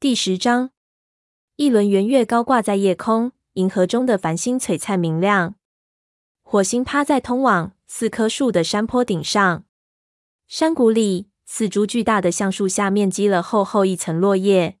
[0.00, 0.70] 第十章，
[1.56, 5.56] 一轮圆月高挂在夜空，银河中的繁星璀璨明亮。
[6.40, 9.66] 火星趴在通往四棵树的山坡顶上，
[10.46, 14.78] 山谷里四株巨大的橡树下面积了厚厚一层落叶。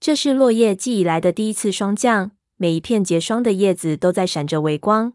[0.00, 5.12] 这是落叶季以来的第一次霜降，每一片结霜的叶子都在闪着微光。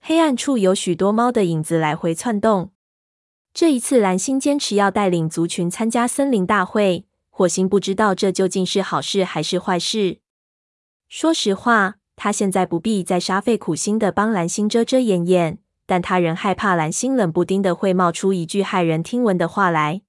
[0.00, 2.70] 黑暗处有许多猫的影子来回窜动。
[3.52, 7.06] 这一次，蓝星坚持要带领族群参加森林大会。
[7.40, 10.18] 火星不知道这究竟是好事还是坏事。
[11.08, 20.02] 说实话，他现在不必再煞费苦心的帮蓝星遮遮掩掩，但他仍害怕蓝星冷不丁的会冒出一句骇人听闻的话来。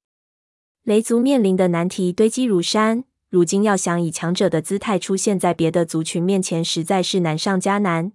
[0.83, 8.11] 雷族面临的难题堆积如山，如今要想以强者的姿态出现在别的族群面前，实在是难上加难。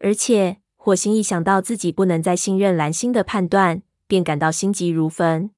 [0.00, 5.52] 而且，火星一想到自己不能再信任蓝星的判断，便感到心急如焚。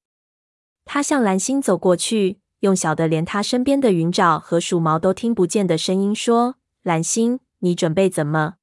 [0.85, 2.41] 他向蓝星走过去。
[2.61, 8.55] 用小的连他身边的云爪和鼠毛都听不见的声音说：“蓝星，你准备怎么？”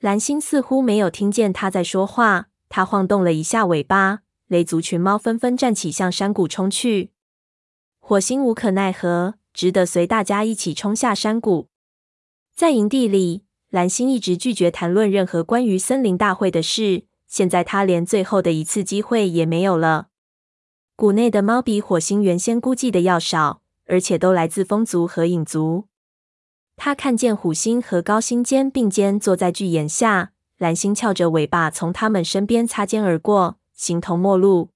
[0.00, 7.10] 蓝星似乎没有听见他在说话，他晃动了一下尾巴，雷族群猫纷纷站起，向山谷冲去。
[8.00, 11.68] 火星无可奈何，只得随大家一起冲下山谷。
[12.54, 20.08] 在营地里，蓝星一直拒绝谈论任何关于森林大会的事，现在他连最后的一次机会也没有了。
[20.94, 25.84] 谷内的猫比火星原先估计的要少，而且都来自风族和影族。
[26.76, 34.70] 他看见虎星和高星肩并肩坐在巨岩下，蓝星翘着尾巴从他们身边擦肩而过，形同陌路。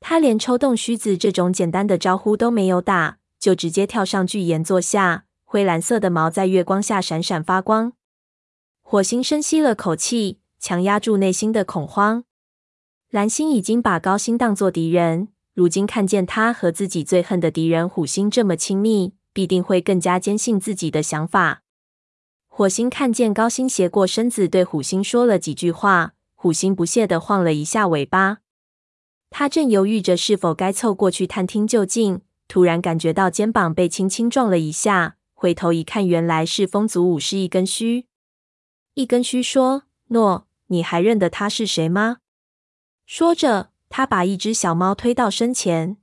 [0.00, 5.24] 他连抽动须子这种简单的招呼都没有打，就直接跳上巨岩坐下。
[5.44, 7.92] 灰蓝色的毛在月光下闪闪发光。
[8.80, 12.24] 火星深吸了口气，强压住内心的恐慌。
[13.12, 21.60] 蓝星已经把高星当作敌人，如今看见他和自己最恨的敌人虎星这么亲密，必定会更加坚信自己的想法。
[22.48, 28.38] 火星看见高星斜过身子对虎星说了几句话，虎星不屑地晃了一下尾巴。
[29.28, 38.06] 他正犹豫着是否该凑过去探听究竟，突然感觉到肩膀被轻轻撞了一下，回头一看，原来是风族武士一根须。
[38.94, 42.16] 一根须说：“诺，你还认得他是谁吗？”
[43.06, 45.98] 说着，他把一只小猫推到身前。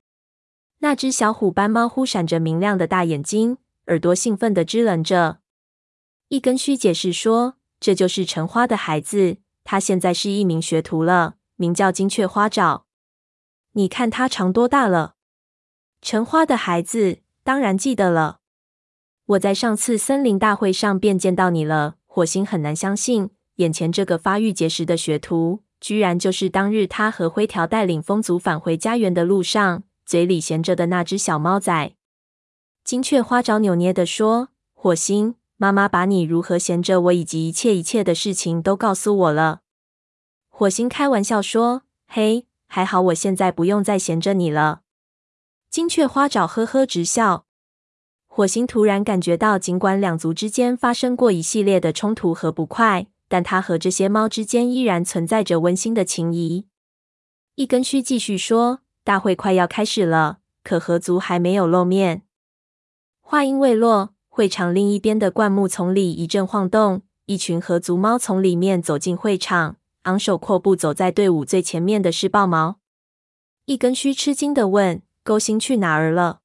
[0.78, 5.40] 那只小虎斑猫忽闪着明亮的大眼睛，耳朵兴奋地支棱着。
[6.28, 12.86] 一根须解释说：“这就是橙花的孩子，他现在是一名学徒了，名叫金雀花爪。
[13.72, 15.16] 你看他长多大了？”
[16.00, 18.40] 橙花的孩子当然记得了。
[19.26, 21.96] 我在上次森林大会上便见到你了。
[22.06, 25.62] 火星很难相信，眼前这个发育结实的学徒。
[25.80, 31.92] 居然就是当日他和灰条带领风族返回家园的路上，嘴里衔着的那只小猫仔。
[32.84, 39.60] 金雀花爪扭捏地说：“火星，妈妈把你如何衔着我以及一切一切的事情都告诉我了。”
[40.48, 44.82] 火星开玩笑说：“嘿，还好我现在不用再衔着你了。”
[45.70, 47.46] 金雀花爪呵呵直笑。
[48.26, 53.06] 火星突然感觉到，尽管两族之间发生过一系列的冲突和不快。
[53.30, 56.66] 但他和这些猫之间依然存在着温馨的情谊。
[57.54, 62.22] 一根须继续说：“大会快要开始了，可河族还没有露面。”
[63.22, 72.80] 话音未落，会场另一边的灌木丛里一阵晃动，一群河族猫从里面走进会场，昂首阔步走在队伍最前面的是豹毛。
[73.66, 76.40] 一根须吃惊地问：“勾星去哪儿了？”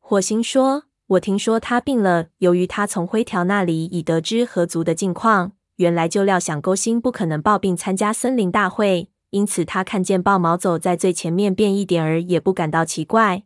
[0.00, 2.30] 火星说：“我听说他病了。
[2.38, 13.42] 由于他从灰条那里已得知河族的近况。”原来就料想勾星不可能抱病参加森林大会，因此他看见豹毛走在最前面，便一点儿也不感到奇怪。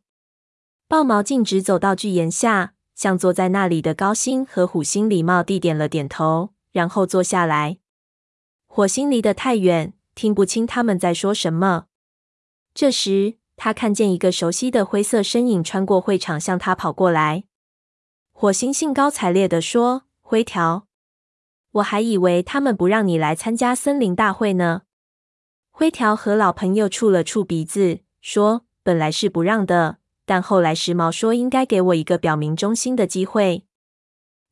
[0.86, 7.78] 豹毛径直走到巨岩下，向坐在那里的高星和虎星礼貌地点了点头，然后坐下来。
[8.66, 11.86] 火星离得太远，听不清他们在说什么。
[12.74, 17.44] 这时，他看见一个熟悉的灰色身影穿过会场，向他跑过来。
[18.32, 20.85] 火星兴高采烈地说：“灰条。”
[21.76, 24.82] 我还以为他们不让你来参加森林大会呢。
[25.70, 33.66] 灰条和老朋友触了触鼻子，说：“本来是不让的，但后来时髦说应该给我一个表明忠心的机会。”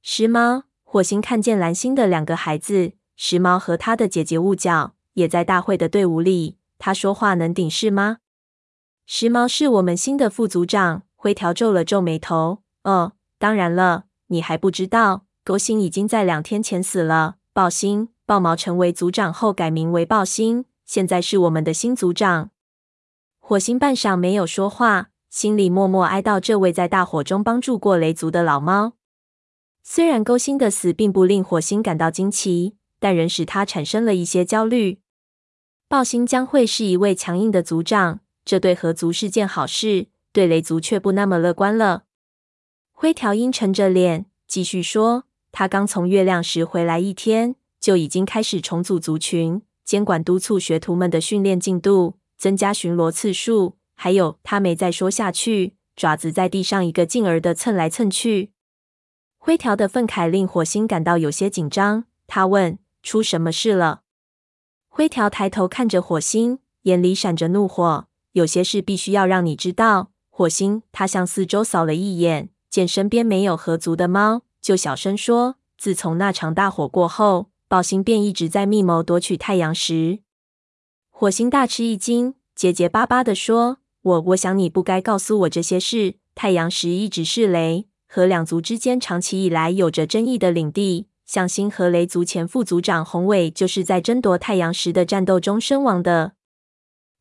[0.02, 6.58] 时髦，火星看见蓝星的两个孩子，时髦和他的姐姐雾角也在大会的队伍里。
[6.78, 8.18] 他说话能顶事吗？
[9.06, 11.02] 时髦是我们新的副组长。
[11.14, 12.58] 灰条皱了皱眉头。
[12.82, 15.24] 哦，当然了，你还不知道。
[15.44, 17.36] 勾星已经在两天前死了。
[17.52, 22.50] 豹星豹毛成为族长后改名为豹星，现在是我们的新族长。
[23.38, 28.94] 火星半晌没有说话，心里默默哀悼这位在大火中帮助过雷族的老猫。
[29.82, 35.00] 虽然勾心的死并不令火星感到惊奇，但仍使他产生了一些焦虑。
[35.86, 42.04] 豹星将会是一位强硬的族长，这对河族是件好事，对雷族却不那么乐观了。
[42.92, 45.24] 灰条阴沉着脸继续说
[45.56, 58.50] ：“他刚从月亮石回来一天，就已经开始重组族群，监管督促学徒们的训练进度。”增加巡逻次数，还有他没再说下去，爪子在地上一个劲儿的蹭来蹭去。
[59.38, 64.02] 灰条的愤慨令火星感到有些紧张，他问：“出什么事了？”
[64.90, 68.08] 灰条抬头看着火星，眼里闪着怒火。
[68.32, 70.82] 有些事必须要让你知道，火星。
[70.90, 80.20] 他向四周扫了一眼，见身边没有合族的猫，就小声说：“自从那场大火过后，豹星便一直在密谋夺取太阳石。”
[81.12, 86.14] 火星大吃一惊，结结巴巴地说：“我我想你不该告诉我这些事。
[86.34, 91.08] 太阳石一直是雷和两族之间长期以来有着争议的领地。
[91.26, 96.32] 向星和雷族前副族长宏伟就是在争夺太阳石的战斗中身亡的。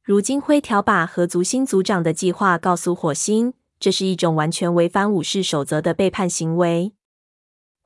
[0.02, 6.94] 如今灰条把和族新族长的计划告诉火星，这是一种完全违反武士守则的背叛行为。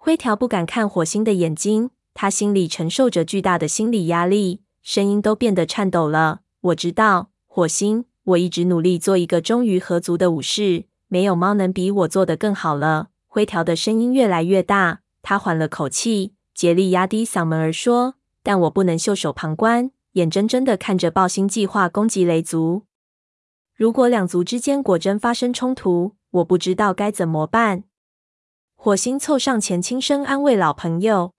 [0.08, 6.40] 灰条不敢看火星的眼睛，他心里承受着巨大的心理压力。”声音都变得颤抖了。
[6.62, 10.86] 我知道，火星，我一直努力做一个忠于合族的武士。
[11.10, 13.10] 没有猫能比我做得更好了。
[13.28, 22.84] 灰条的声音越来越大，他缓了口气，竭力压低嗓门儿说：“但我不能袖手旁观，眼睁睁地看着暴星计划攻击雷族。
[23.76, 27.84] 如果两族之间果真发生冲突，我不知道该怎么办。”
[28.88, 31.34] 火星凑上前，轻声安慰老朋友。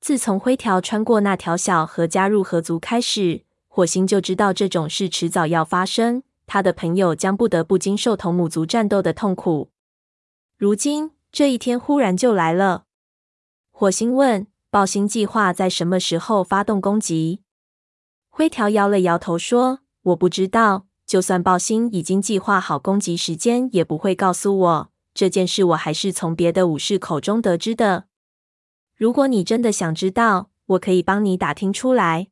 [0.00, 6.22] 自从灰条穿过那条小河加入河族开始，火星就知道这种事迟早要发生。
[6.46, 9.72] 他的朋友将不得不经受同母族战斗的痛苦。
[10.56, 12.84] 如今这一天忽然就来了。
[13.70, 17.42] 火星问：“豹星计划在什么时候发动攻击？”
[18.32, 20.86] 灰条摇了摇头说：“我不知道。
[21.04, 24.93] 就算豹星已经计划好攻击时间，也不会告诉我。
[25.14, 28.06] 这件事我还是从别的武士口中得知的。”
[28.94, 32.28] 如果你真的想知道，我可以帮你打听出来。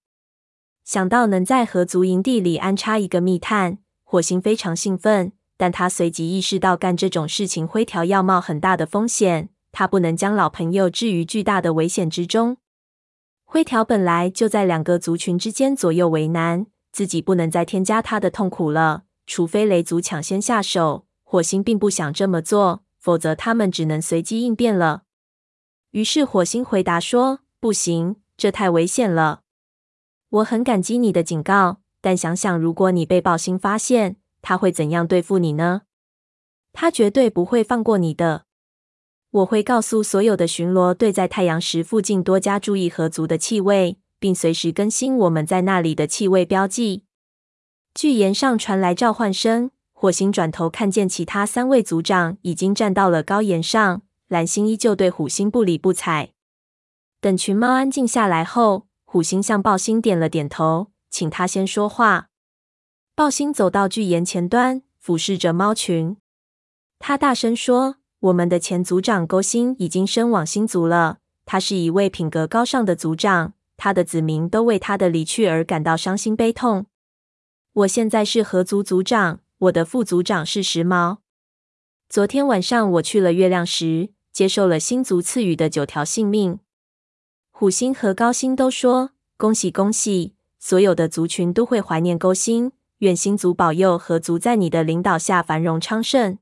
[0.84, 5.32] 想到能在河族营地里安插一个密探，火星非常兴奋。
[5.56, 12.56] 但他随即意识到，干这种事情灰条要冒很大的风险，他不能将老朋友置于巨大的危险之中。
[13.44, 19.05] 灰条本来就在两个族群之间左右为难，自己不能再添加他的痛苦了。
[19.25, 25.05] 除非雷族抢先下手，火星并不想这么做，否则他们只能随机应变了。
[25.93, 29.40] 于是火星回答说：“不行，这太危险了。
[30.29, 35.84] 我很感激你的警告，但想想如果你被豹星发现，他会怎样对付你呢？
[36.75, 38.44] 他绝对不会放过你的。
[39.31, 47.05] 我会告诉所有的巡逻队，在太阳石附近多加注意河族的气味，并随时更新我们在那里的气味标记。”
[47.96, 49.70] 巨岩上传来召唤声，
[50.02, 54.02] 火星转头看见其他三位族长已经站到了高岩上。
[54.26, 56.32] 蓝星依旧对虎星不理不睬。
[57.20, 62.31] 等群猫安静下来后，虎星向豹星点了点头，请他先说话。
[63.14, 66.16] 豹星走到巨岩前端，俯视着猫群。
[66.99, 71.18] 他大声说：“我们的前族长勾星已经身往星族了。
[71.47, 76.87] 他是一位品格高尚的族长，他的子民都为他的离去而感到伤心悲痛。
[77.75, 81.19] 我现在是河族族长，我的副族长是时髦。
[82.09, 86.59] 昨天晚上我去了月亮石。”接受了星族赐予的九条性命，
[87.50, 96.38] 虎星和高星都说恭喜恭喜，所有的族群都会怀念勾星，愿星族保佑和族在你的领导下繁荣昌盛。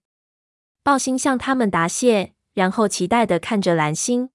[0.85, 4.31] 豹星向他们答谢，然后期待的看着蓝星，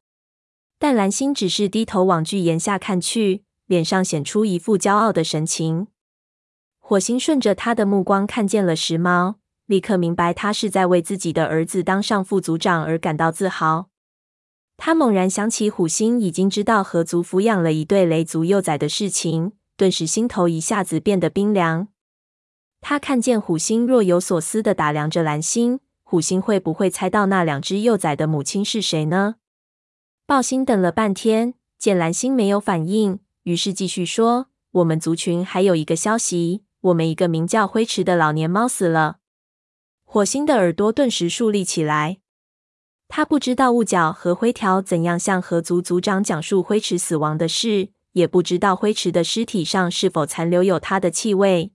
[0.78, 5.88] 但蓝星只是低头往巨岩下看去，脸上显出一副骄傲的神情。
[6.88, 9.38] 火星顺着他的目光看见了时髦。
[9.66, 13.90] 立刻明白，他是在为自己的儿子当上副族长而感到自豪。
[14.78, 21.88] 他猛然想起虎星已经知道河族抚养了一对雷族幼崽的事情，顿时心头一下子变得冰凉。
[22.82, 29.38] 他看见虎星若有所思地打量着蓝星，虎星会不会猜到那两只幼崽的母亲是谁呢？
[30.28, 39.18] 豹星等了半天，见蓝星没有反应，于是继续说：“我们族群还有一个消息，我们一个名叫灰池的老年猫死了。”
[40.04, 42.20] 火星的耳朵顿时竖立起来。
[43.08, 51.72] 他不知道雾角和灰条怎样向河族族长讲述灰池死亡的事，也不知道灰池的尸体上是否残留有他的气味。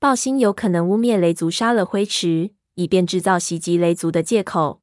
[0.00, 4.82] 暴星有可能污蔑雷族杀了灰池，以便制造袭击雷族的借口。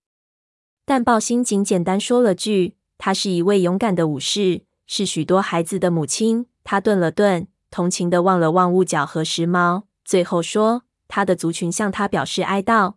[0.86, 12.95] 但暴星仅简单说了句：“他是一位勇敢的武士，是许多孩子的母亲。”他顿了顿，同情地望了望雾角和时髦，最后说：“他的族群向他表示哀悼。”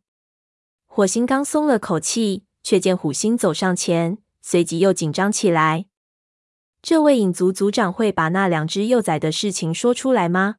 [0.86, 5.86] 火星刚松了口气，却见虎星走上前，随即又紧张起来。
[6.80, 10.56] 这位影族族长会把那两只幼崽的事情说出来吗？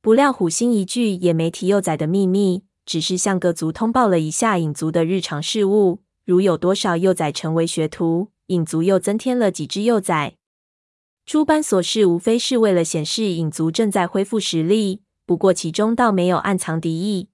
[0.00, 10.37] 不料虎星一句也没提幼崽的秘密，只是向各族通报了一下影族的日常事务，如有多少幼崽成为学徒，影族又增添了几只幼崽。
[11.28, 15.02] 诸般琐事，无非是为了显示影族正在恢复实力。
[15.26, 17.28] 不过其中倒没有暗藏敌意。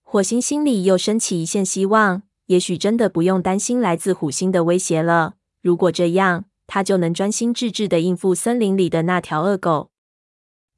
[0.00, 5.34] 火星心里又升起一线希望，也许真的不用担心来自虎星的威胁了。
[5.60, 9.90] 如果这样，他就能专心致志地应付森林里的那条恶狗。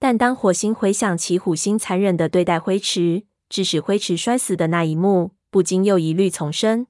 [0.00, 6.88] 但当火星回想起虎星残忍地对待灰池，致使灰池摔死的那一幕，不禁又疑虑丛生。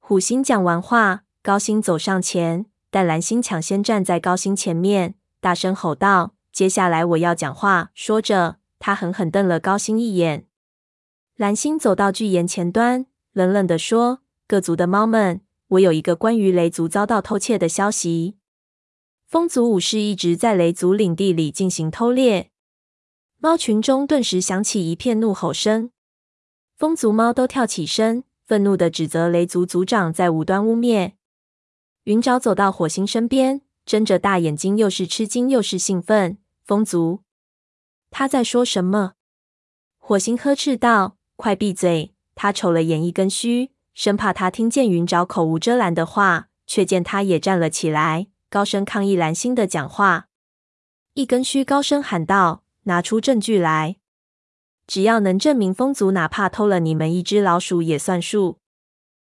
[0.00, 2.66] 虎星讲完话，高星走上前。
[2.90, 10.46] 但蓝星抢先站在高星前面，大声吼道：“接下来我要讲话。”说着，他狠狠瞪了高星一眼。
[11.36, 18.36] 蓝星走到巨岩前端，冷冷地说：“各族的猫们，我有一个关于雷族遭到偷窃的消息。
[19.26, 22.50] 风族武士一直在雷族领地里进行偷猎。”
[23.38, 25.90] 猫群中顿时响起一片怒吼声，
[26.74, 31.12] 风族猫都跳起身，愤怒地指责雷族族长在无端污蔑。
[32.08, 36.38] 云沼走到火星身边，睁着大眼睛，又是吃惊又是兴奋。
[36.64, 37.20] 风族，
[38.10, 39.12] 他在说什么？
[39.98, 50.28] 火星呵斥道：“快闭嘴！”他瞅了眼一根须，生怕他听见云沼口无遮拦的话，却见他也站了起来，高声抗议蓝星的讲话。
[51.12, 53.96] 一根须高声喊道：“拿出证据来！
[54.86, 58.60] 只要能证明风族哪怕偷了你们一只老鼠也算数。”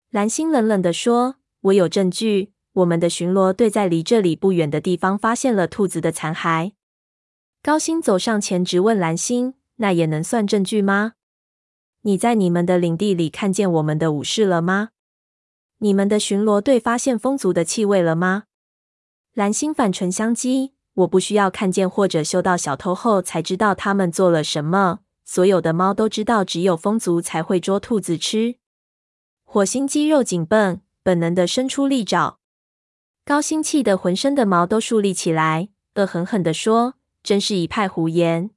[0.09, 6.71] 蓝星冷冷地说：“我有证据。”我们的巡逻队在离这里不远的地方发现了兔子的残骸。
[7.61, 11.13] 高星走上前质问蓝星：“那也能算证据吗？
[12.01, 14.89] 你在你们的领地里看见我们的武士了吗？
[15.77, 18.45] 你们的巡逻队发现风族的气味了吗？”
[19.33, 24.99] 蓝星反唇相讥：“我不需要看见或者嗅到小偷后才知道他们做了什么。
[25.23, 28.55] 所有的猫都知道，只有风族才会捉兔子吃。”
[29.45, 32.39] 火星肌肉紧绷，本能的伸出利爪。
[33.25, 38.49] 高星气得浑身的毛都竖立起来，恶狠狠地说：“真是一派胡言！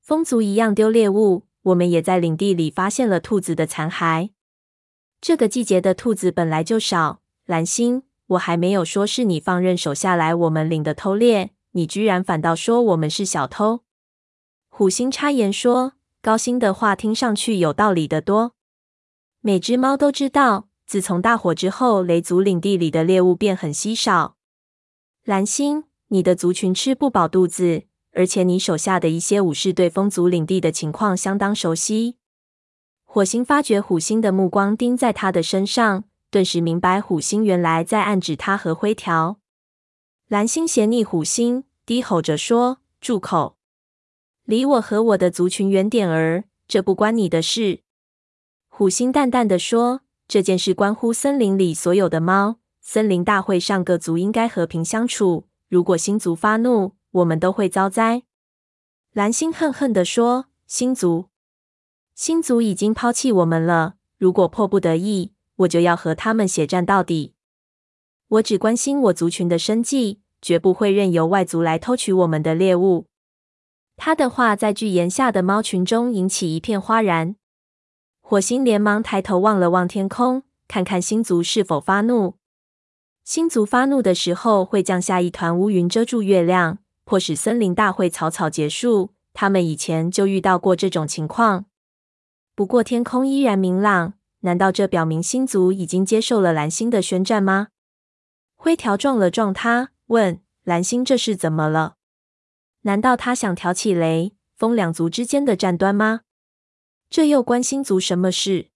[0.00, 4.30] 风族一样丢猎物，我们也在领地里发现了兔子的残骸。
[5.20, 7.20] 这个季节的兔子本来就少。
[7.44, 13.80] 蓝星，我还没有说是你放任手下来我们领的偷猎，你居然反倒说我们是小偷。”
[14.70, 18.54] 虎星插言说：“高星的话听上去有道理的多。
[19.42, 24.36] 每只猫都知道。”自从大火之后，雷族领地里的猎物便很稀少。
[25.24, 32.16] 蓝星，你的族群吃不饱肚子，而且你手下的一些武士对风族领地的情况相当熟悉。
[33.04, 39.38] 火星发觉虎星的目光盯在他的身上，顿时明白虎星原来在暗指他和灰条。
[40.28, 43.56] 蓝星斜睨虎星，低吼着说：“住口！
[44.44, 47.80] 离我和我的族群远点儿，这不关你的事。”
[48.68, 50.02] 虎星淡淡的说。
[50.34, 52.56] 这件事关乎森林里所有的猫。
[52.80, 55.46] 森林大会上，各族应该和平相处。
[55.68, 58.24] 如果星族发怒，我们都会遭灾。
[59.12, 61.26] 蓝星恨恨地说：“星族，
[62.16, 63.94] 星族已经抛弃我们了。
[64.18, 67.34] 如果迫不得已，我就要和他们血战到底。
[68.26, 73.06] 我只关心我族群的生计，绝不会任由外族来偷取我们的猎物。”
[73.96, 77.36] 他的话在巨岩下的猫群中引起一片哗然。
[78.34, 82.34] 火星连忙抬头望了望天空，看看星族是否发怒。
[83.22, 89.10] 星族发怒的时候，会降下一团乌云遮住月亮，迫使森林大会草草结束。
[89.32, 91.66] 他们以前就遇到过这种情况。
[92.56, 97.68] 不过天空依然明朗，难道这表明星族已经接受了蓝星的宣战吗？
[98.56, 101.94] 灰条撞了撞他，问蓝星：“这是怎么了？
[102.80, 106.22] 难道他想挑起雷风两族之间的战端吗？”
[107.10, 108.68] 这又关星族什么事？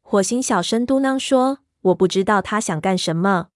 [0.00, 3.48] 火星小声嘟囔说：“我不知道他想干什么。”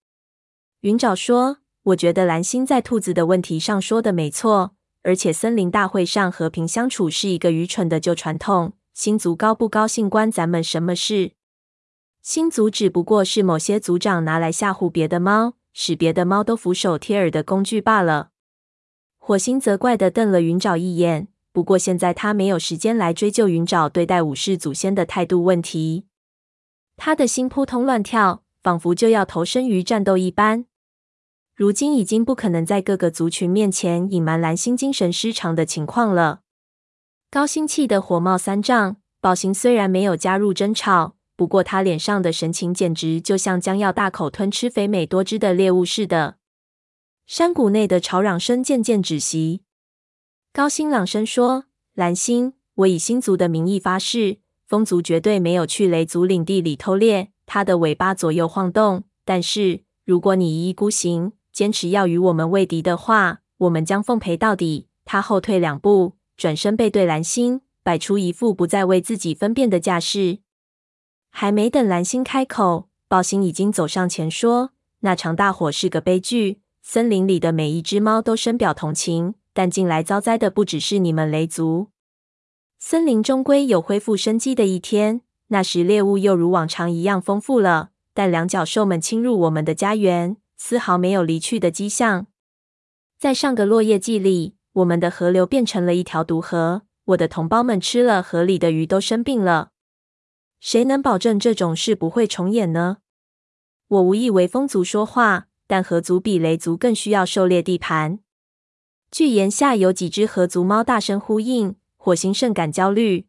[0.83, 8.75] 云沼说：“我觉得蓝星在兔子的问题上说的没错，而且森林大会上和平相处是一个愚蠢的旧传统。
[8.93, 11.33] 星族高不高兴关咱们什么事？
[12.23, 18.31] 星族只不过是某些族长拿来吓唬别的猫，使别的猫都俯首帖耳的工具罢了。”
[19.19, 21.29] 火星责怪的瞪了云沼一眼。
[21.55, 26.05] 不过现在他没有时间来追究云沼对待武士祖先的态度问题。
[26.97, 30.67] 他的心扑通乱跳，仿佛就要投身于战斗一般。
[31.55, 36.41] 如今已经不可能在各个族群面前隐瞒蓝星精神失常的情况了。
[37.31, 46.39] 高星气得火冒三丈，宝星虽然没有加入争吵，不过他脸上的神情简直就像将要大口吞吃肥美多汁的猎物似的。
[47.29, 49.61] 山谷内的吵嚷声渐渐止息。
[50.57, 59.03] 高星朗声说：“蓝星，我以星族的名义发誓，风族绝对没有去雷族领地里偷猎。”他的尾巴左右晃动。
[59.25, 64.87] 但是如果你一意孤行，坚持要与我们为敌的话，我们将奉陪到底。
[65.05, 70.39] 他后退两步，转身背对蓝星，摆出一副不再为自己分辨的架势。
[71.31, 74.71] 还没等蓝星开口，暴星已经走上前说
[75.03, 79.35] ：“那场大火是个悲剧，森林里的每一只猫都深表同情。
[79.55, 81.89] 但近来遭灾的不只是你们雷族，
[82.79, 85.23] 森林终归有恢复生机的一天。
[85.47, 92.27] 那时猎物又如往常一样丰富了，但两角兽们侵入我们的家园。”丝毫没有离去的迹象。
[93.19, 96.83] 在上个落叶季里，我们的河流变成了一条毒河。
[97.07, 99.71] 我的同胞们吃了河里的鱼都生病了。
[100.61, 102.99] 谁能保证这种事不会重演呢？
[103.89, 108.21] 我无意为风族说话，但河族比雷族更需要狩猎地盘。
[109.15, 111.77] 巨岩下有几只河族猫大声呼应。
[111.95, 113.29] 火星甚感焦虑，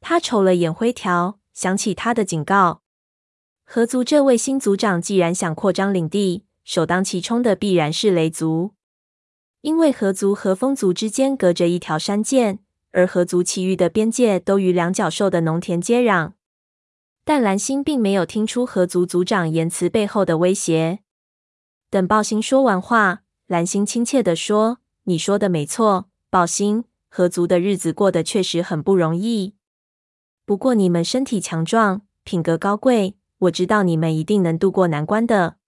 [0.00, 2.82] 他瞅了眼灰条，想起他的警告。
[3.64, 8.72] 河族这位新族长既然想扩张领地，首当其冲的必然是雷族，
[9.60, 12.58] 因为河族和风族之间隔着一条山涧，
[12.90, 16.32] 而河族其余的边界都与两角兽的农田接壤。
[17.24, 20.98] 但蓝星并没有听出河族族长言辞背后的威胁。
[21.88, 29.54] 等暴星说完话，蓝星亲切地说：“你说的没错，暴星，合族的日子过得确实很不容易。
[30.44, 35.58] 不过你们身体强壮，品格高贵。”我知道你们一定能渡过难关的。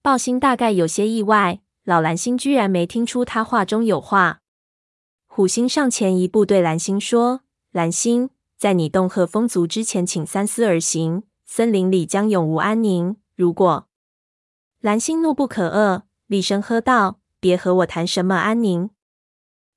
[0.00, 4.42] 暴星大概有些意外，老蓝星居然没听出他话中有话。
[5.26, 7.40] 虎星上前一步，对蓝星说
[7.72, 11.24] ：“蓝星，在你恫吓风族之前，请三思而行。
[11.44, 13.16] 森林里将永无安宁。
[13.34, 13.88] 如果……”
[14.80, 18.88] 蓝星怒不可遏，厉声喝道：“别和我谈什么安宁！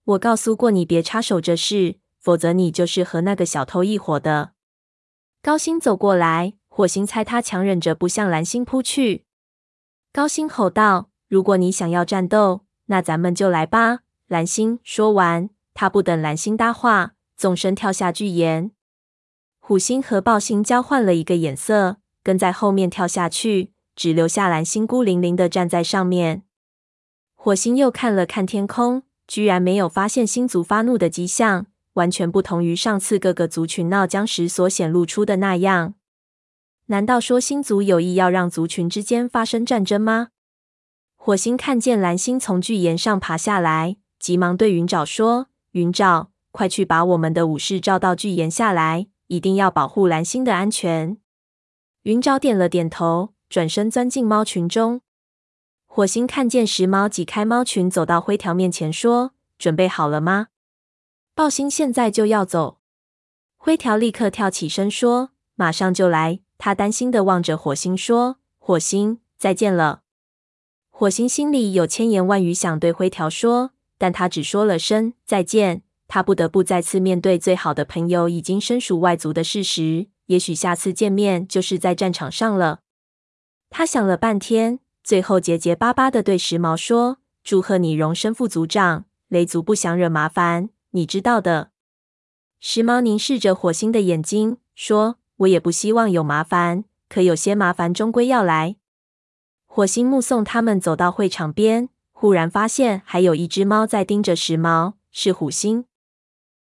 [0.05, 4.53] 我告诉过你别插手这事，否则你就是和那个小偷一伙的。”
[5.43, 6.53] 高星走过来。
[6.69, 9.25] 火星猜他强忍着不向蓝星扑去，
[10.13, 18.71] 高星吼道：“如果你想要战斗，那咱们就来吧！”蓝星说完，他不等蓝星搭话，纵身跳下巨岩。
[19.59, 26.43] 虎星和暴星交换了一个眼色，跟在后面跳下去，只留下蓝星孤零零的站在上面。
[27.47, 35.93] 火星又看了看天空，居然没有发现星族发怒的迹象，完全不同于上次各个族群闹僵时所显露出的那样。
[36.87, 40.31] 难道说星族有意要让族群之间发生战争吗？
[41.15, 51.15] 火星看见蓝星从巨岩上爬下来，急忙对云沼说：“云沼，快去把我们的武士召到巨岩下来，一定要保护蓝星的安全。”
[52.03, 54.99] 云沼点了点头，转身钻进猫群中。
[55.97, 60.49] 火星看见时猫挤开猫群，走到灰条面前说：“准备好了吗？
[61.33, 62.77] 暴星现在就要走。”
[63.57, 70.03] 灰条立刻跳起身说：“马上就来。”他担心地望着火星说：“火星，再见了。”
[70.93, 75.81] 火星心里有千言万语想对灰条说，但他只说了声再见。
[76.07, 80.05] 他不得不再次面对最好的朋友已经身属外族的事实。
[80.27, 82.81] 也许下次见面就是在战场上了。
[83.71, 89.05] 他想了半天，最后结结巴巴的对时髦说：“祝贺你荣升副族长。
[89.29, 91.71] 雷族不想惹麻烦，你知道的。”
[92.59, 95.15] 时髦凝视着火星的眼睛说。
[95.37, 98.77] 我也不希望有麻烦，可有些麻烦终归要来。
[99.67, 105.85] 火星目送他们走到会场边，忽然发现还有一只猫在盯着时髦，是虎星。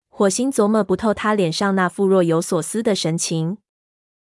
[0.09, 3.59] 火星琢磨不透他脸上那副若有所思的神情。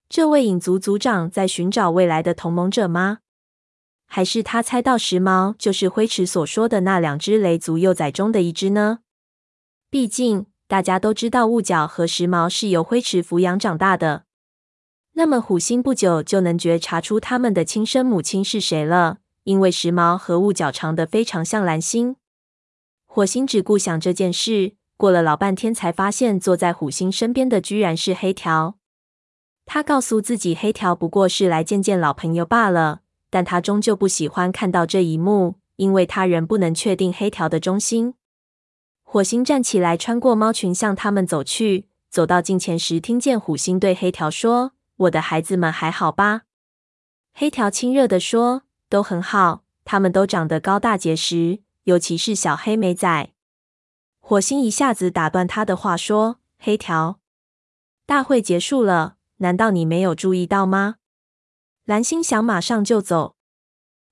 [0.09, 3.21] 这位影族族长在寻找未来的同盟者吗？
[4.15, 9.01] 还是他猜到时髦就是灰池所说的那两只雷族幼崽中的一只呢？
[9.91, 10.47] 毕竟。
[10.69, 14.25] 大家都知道，雾角和时髦是由灰池抚养长大的。
[15.15, 22.15] 那么，虎星不久就能觉察出他们的亲生母亲是谁了，因为时髦和雾角长得非常像蓝星。
[23.05, 28.77] 火星只顾想这件事，过了老半天才发现，坐在虎星身边的居然是黑条。
[29.67, 33.01] 他告诉自己，黑条不过是来见见老朋友罢了，
[33.35, 38.15] 但他终究不喜欢看到这一幕，因为他仍不能确定黑条的忠心。
[39.03, 41.89] 火星站起来，穿过猫群，向他们走去。
[42.09, 46.43] 走到近前时，听见虎星对黑条说：“我的孩子们还好吧？”
[47.35, 53.31] 黑条亲热地说：“都很好，他们都长得高大结实，尤其是小黑莓仔。”
[54.23, 57.19] 火星一下子打断他的话，说：“黑条，
[58.07, 60.99] 大会结束了，难道你没有注意到吗？”
[61.85, 63.37] 蓝星想马上就走。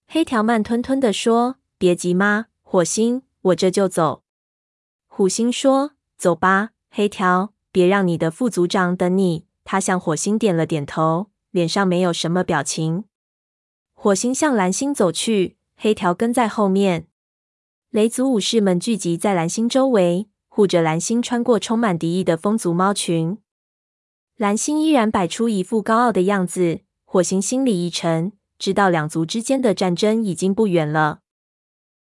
[0.06, 4.24] 黑条慢吞吞地说：“别急嘛，火星，我这就走。”
[5.08, 13.04] 虎星说：“走吧，黑条，别让你的副组长等你。”他向火星点了点头，脸上没有什么表情。
[13.94, 17.06] 火星向蓝星走去，黑条跟在后面。
[17.88, 23.38] 雷族武士们聚集在蓝星周围，护着蓝星穿过充满敌意的风族猫群。
[24.36, 26.80] 蓝星依然摆出一副高傲的样子。
[27.12, 31.18] 火星心里一沉，知道两族之间的战争已经不远了。